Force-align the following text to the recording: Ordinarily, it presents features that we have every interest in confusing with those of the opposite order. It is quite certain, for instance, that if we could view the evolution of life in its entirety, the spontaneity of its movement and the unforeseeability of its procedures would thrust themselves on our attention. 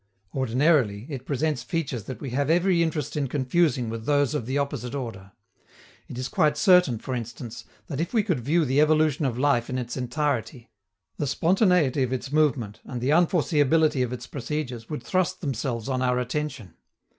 Ordinarily, 0.33 1.05
it 1.11 1.27
presents 1.27 1.61
features 1.61 2.05
that 2.05 2.19
we 2.21 2.31
have 2.31 2.49
every 2.49 2.81
interest 2.81 3.15
in 3.15 3.27
confusing 3.27 3.87
with 3.87 4.07
those 4.07 4.33
of 4.33 4.47
the 4.47 4.57
opposite 4.57 4.95
order. 4.95 5.31
It 6.07 6.17
is 6.17 6.27
quite 6.27 6.57
certain, 6.57 6.97
for 6.97 7.13
instance, 7.13 7.65
that 7.85 7.99
if 7.99 8.11
we 8.11 8.23
could 8.23 8.39
view 8.39 8.65
the 8.65 8.81
evolution 8.81 9.25
of 9.25 9.37
life 9.37 9.69
in 9.69 9.77
its 9.77 9.95
entirety, 9.95 10.71
the 11.17 11.27
spontaneity 11.27 12.01
of 12.01 12.11
its 12.13 12.31
movement 12.31 12.79
and 12.83 12.99
the 12.99 13.11
unforeseeability 13.11 14.03
of 14.03 14.11
its 14.11 14.25
procedures 14.25 14.89
would 14.89 15.03
thrust 15.03 15.39
themselves 15.39 15.87
on 15.87 16.01
our 16.01 16.17
attention. 16.17 16.73